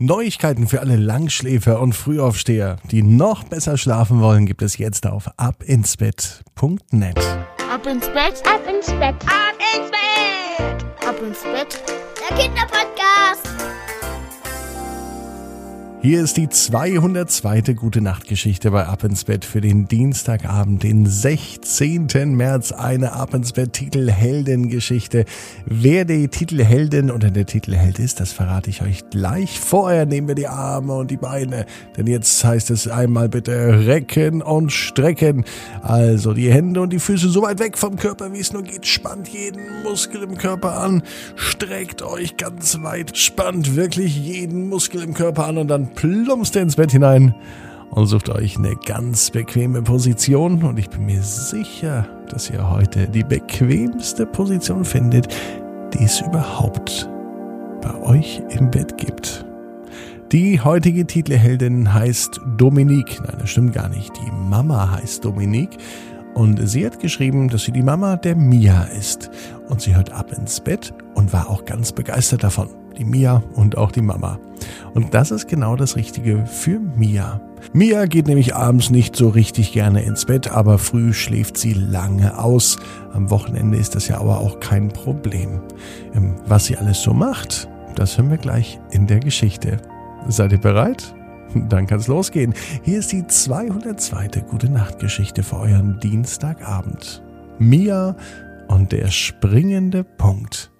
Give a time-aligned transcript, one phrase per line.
[0.00, 5.30] Neuigkeiten für alle Langschläfer und Frühaufsteher, die noch besser schlafen wollen, gibt es jetzt auf
[5.36, 7.16] abinsbett.net.
[7.72, 11.82] Ab ins Bett, ab ins Bett, ab ins Bett, ab ins Bett.
[12.28, 13.13] Der Kinderpodcast.
[16.04, 17.62] Hier ist die 202.
[17.72, 22.08] Gute Nacht Geschichte bei Ab ins Bett für den Dienstagabend, den 16.
[22.36, 22.72] März.
[22.72, 25.24] Eine Ab ins Bett Titelheldengeschichte.
[25.64, 29.58] Wer die Titelheldin oder der Titelheld ist, das verrate ich euch gleich.
[29.58, 31.64] Vorher nehmen wir die Arme und die Beine,
[31.96, 35.46] denn jetzt heißt es einmal bitte recken und strecken.
[35.80, 38.86] Also die Hände und die Füße so weit weg vom Körper, wie es nur geht.
[38.86, 41.02] Spannt jeden Muskel im Körper an.
[41.34, 43.16] Streckt euch ganz weit.
[43.16, 47.34] Spannt wirklich jeden Muskel im Körper an und dann plumpst ins Bett hinein
[47.90, 50.62] und sucht euch eine ganz bequeme Position.
[50.62, 55.28] Und ich bin mir sicher, dass ihr heute die bequemste Position findet,
[55.94, 57.08] die es überhaupt
[57.80, 59.44] bei euch im Bett gibt.
[60.32, 63.20] Die heutige Titelheldin heißt Dominique.
[63.20, 64.12] Nein, das stimmt gar nicht.
[64.16, 65.76] Die Mama heißt Dominique.
[66.34, 69.30] Und sie hat geschrieben, dass sie die Mama der Mia ist.
[69.68, 73.76] Und sie hört ab ins Bett und war auch ganz begeistert davon die Mia und
[73.76, 74.38] auch die Mama.
[74.94, 77.40] Und das ist genau das Richtige für Mia.
[77.72, 82.38] Mia geht nämlich abends nicht so richtig gerne ins Bett, aber früh schläft sie lange
[82.38, 82.78] aus.
[83.12, 85.60] Am Wochenende ist das ja aber auch kein Problem.
[86.14, 89.78] Ähm, was sie alles so macht, das hören wir gleich in der Geschichte.
[90.28, 91.14] Seid ihr bereit?
[91.68, 92.54] Dann kann's losgehen.
[92.82, 94.28] Hier ist die 202.
[94.50, 97.22] Gute Nacht Geschichte für euren Dienstagabend.
[97.58, 98.16] Mia
[98.68, 100.72] und der springende Punkt.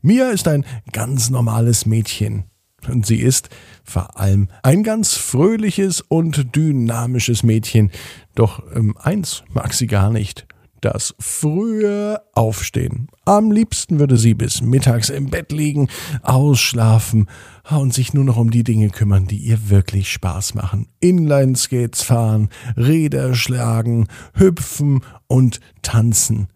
[0.00, 2.44] Mia ist ein ganz normales Mädchen.
[2.88, 3.48] Und sie ist
[3.84, 7.90] vor allem ein ganz fröhliches und dynamisches Mädchen.
[8.34, 10.46] Doch ähm, eins mag sie gar nicht.
[10.82, 13.06] Das frühe Aufstehen.
[13.24, 15.88] Am liebsten würde sie bis mittags im Bett liegen,
[16.22, 17.28] ausschlafen
[17.70, 20.88] und sich nur noch um die Dinge kümmern, die ihr wirklich Spaß machen.
[20.98, 26.48] Inlineskates fahren, Räder schlagen, hüpfen und tanzen.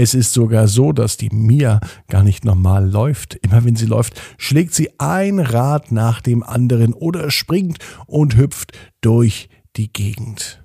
[0.00, 3.34] Es ist sogar so, dass die Mia gar nicht normal läuft.
[3.34, 8.78] Immer wenn sie läuft, schlägt sie ein Rad nach dem anderen oder springt und hüpft
[9.00, 10.62] durch die Gegend.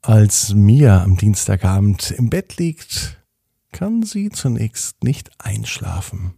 [0.00, 3.22] Als Mia am Dienstagabend im Bett liegt,
[3.70, 6.32] kann sie zunächst nicht einschlafen.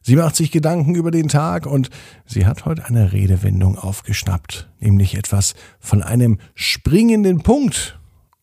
[0.00, 1.90] Sie macht sich Gedanken über den Tag und
[2.24, 7.98] sie hat heute eine Redewendung aufgeschnappt, nämlich etwas von einem springenden Punkt.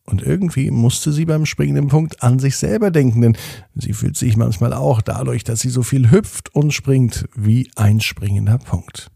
[0.10, 3.38] Und irgendwie musste sie beim springenden Punkt an sich selber denken, denn
[3.76, 8.00] sie fühlt sich manchmal auch dadurch, dass sie so viel hüpft und springt, wie ein
[8.00, 9.12] springender Punkt.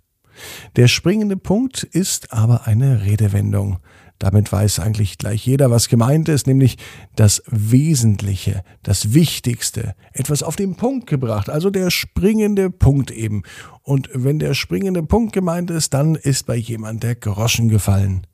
[0.75, 3.79] Der springende Punkt ist aber eine Redewendung.
[4.19, 6.77] Damit weiß eigentlich gleich jeder, was gemeint ist, nämlich
[7.15, 13.41] das Wesentliche, das Wichtigste, etwas auf den Punkt gebracht, also der springende Punkt eben.
[13.81, 18.27] Und wenn der springende Punkt gemeint ist, dann ist bei jemand der Groschen gefallen.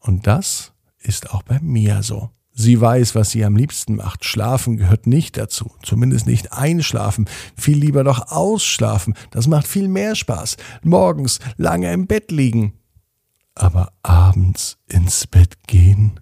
[0.00, 0.73] Und das
[1.04, 2.30] ist auch bei Mia so.
[2.56, 4.24] Sie weiß, was sie am liebsten macht.
[4.24, 5.72] Schlafen gehört nicht dazu.
[5.82, 7.28] Zumindest nicht einschlafen.
[7.56, 9.14] Viel lieber doch ausschlafen.
[9.32, 10.56] Das macht viel mehr Spaß.
[10.82, 12.74] Morgens lange im Bett liegen.
[13.56, 16.20] Aber abends ins Bett gehen,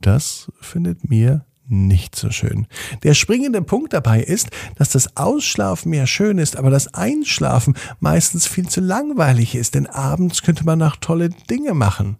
[0.00, 2.66] das findet Mia nicht so schön.
[3.02, 8.46] Der springende Punkt dabei ist, dass das Ausschlafen ja schön ist, aber das Einschlafen meistens
[8.46, 12.18] viel zu langweilig ist, denn abends könnte man noch tolle Dinge machen.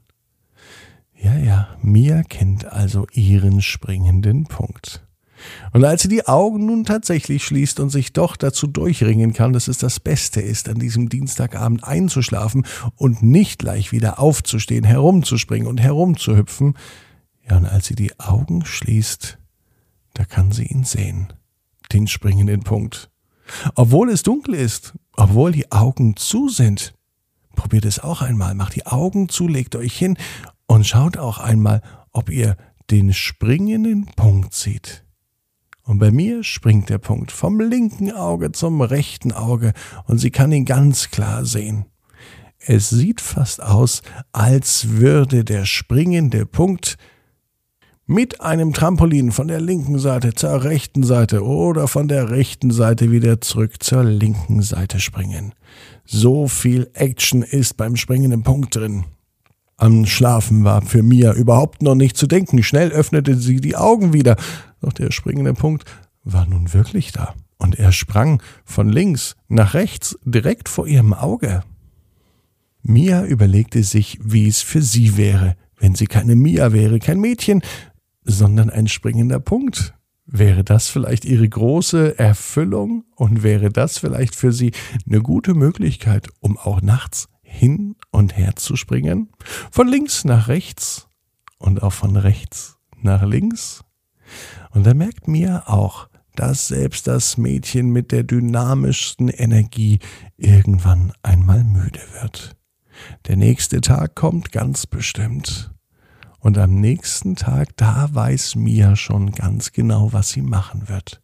[1.23, 5.07] Ja, ja, Mia kennt also ihren springenden Punkt.
[5.73, 9.69] Und als sie die Augen nun tatsächlich schließt und sich doch dazu durchringen kann, dass
[9.69, 12.67] es das Beste ist, an diesem Dienstagabend einzuschlafen
[12.97, 16.75] und nicht gleich wieder aufzustehen, herumzuspringen und herumzuhüpfen,
[17.49, 19.39] ja, und als sie die Augen schließt,
[20.15, 21.33] da kann sie ihn sehen,
[21.93, 23.11] den springenden Punkt.
[23.77, 26.95] Obwohl es dunkel ist, obwohl die Augen zu sind.
[27.55, 30.17] Probiert es auch einmal, macht die Augen zu, legt euch hin
[30.73, 32.57] und schaut auch einmal, ob ihr
[32.91, 35.05] den springenden Punkt seht.
[35.83, 39.75] Und bei mir springt der Punkt vom linken Auge zum rechten Auge
[40.07, 41.85] und sie kann ihn ganz klar sehen.
[42.59, 44.01] Es sieht fast aus,
[44.33, 46.97] als würde der springende Punkt
[48.07, 53.11] mit einem Trampolin von der linken Seite zur rechten Seite oder von der rechten Seite
[53.11, 55.55] wieder zurück zur linken Seite springen.
[56.07, 59.05] So viel Action ist beim springenden Punkt drin.
[59.83, 62.63] An Schlafen war für Mia überhaupt noch nicht zu denken.
[62.63, 64.37] Schnell öffnete sie die Augen wieder.
[64.81, 65.87] Doch der springende Punkt
[66.23, 67.35] war nun wirklich da.
[67.59, 71.65] Und er sprang von links nach rechts direkt vor ihrem Auge.
[72.85, 77.61] Mia überlegte sich, wie es für sie wäre, wenn sie keine Mia wäre, kein Mädchen,
[78.23, 79.95] sondern ein springender Punkt.
[80.27, 84.71] Wäre das vielleicht Ihre große Erfüllung und wäre das vielleicht für Sie
[85.09, 89.29] eine gute Möglichkeit, um auch nachts hin und her zu springen?
[89.71, 91.09] Von links nach rechts
[91.59, 93.85] und auch von rechts nach links?
[94.71, 99.99] Und da merkt Mia auch, dass selbst das Mädchen mit der dynamischsten Energie
[100.39, 102.57] irgendwann einmal müde wird.
[103.27, 105.71] Der nächste Tag kommt ganz bestimmt.
[106.39, 111.21] Und am nächsten Tag, da weiß Mia schon ganz genau, was sie machen wird.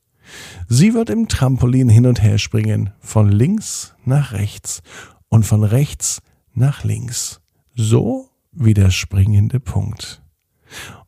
[0.68, 4.82] Sie wird im Trampolin hin und her springen, von links nach rechts
[5.28, 6.20] und von rechts
[6.54, 7.40] nach links.
[7.74, 10.22] So wie der springende Punkt.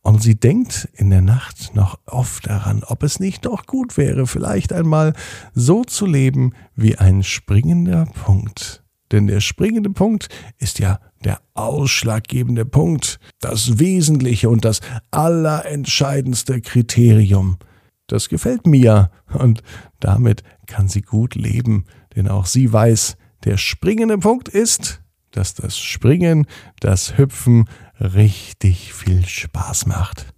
[0.03, 4.27] Und sie denkt in der Nacht noch oft daran, ob es nicht doch gut wäre,
[4.27, 5.13] vielleicht einmal
[5.55, 8.83] so zu leben wie ein springender Punkt.
[9.13, 10.29] Denn der springende Punkt
[10.59, 14.81] ist ja der ausschlaggebende Punkt, das Wesentliche und das
[15.11, 17.59] allerentscheidendste Kriterium.
[18.07, 19.63] Das gefällt Mia und
[19.99, 21.85] damit kann sie gut leben,
[22.17, 26.47] denn auch sie weiß, der springende Punkt ist, dass das Springen,
[26.81, 27.67] das Hüpfen
[27.99, 30.35] richtig viel Spaß macht.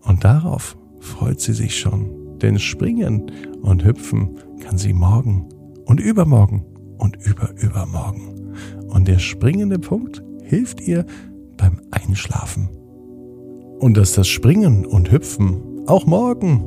[0.00, 3.30] Und darauf freut sie sich schon, denn Springen
[3.62, 5.48] und Hüpfen kann sie morgen
[5.84, 6.64] und übermorgen
[6.98, 8.54] und überübermorgen.
[8.88, 11.06] Und der springende Punkt hilft ihr
[11.56, 12.68] beim Einschlafen.
[13.78, 16.62] Und dass das Springen und Hüpfen auch morgen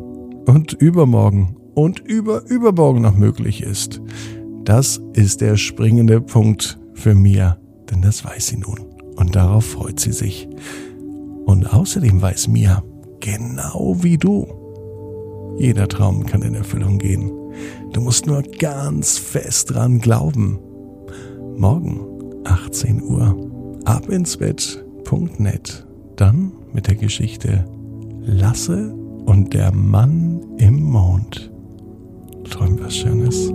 [0.46, 4.02] und übermorgen und überübermorgen noch möglich ist,
[4.66, 7.58] das ist der springende Punkt für Mia,
[7.90, 8.80] denn das weiß sie nun.
[9.16, 10.48] Und darauf freut sie sich.
[11.46, 12.84] Und außerdem weiß Mia,
[13.19, 14.48] genau wie du,
[15.58, 17.31] jeder Traum kann in Erfüllung gehen.
[17.94, 20.60] Du musst nur ganz fest dran glauben.
[21.58, 22.02] Morgen,
[22.46, 23.36] 18 Uhr,
[23.86, 25.86] abinsbett.net.
[26.16, 27.66] Dann mit der Geschichte
[28.22, 28.94] Lasse
[29.25, 31.52] und der Mann im Mond.
[32.50, 33.52] Träum was Schönes.